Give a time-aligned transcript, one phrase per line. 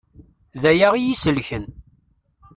[0.61, 1.65] D aya i yi-selken.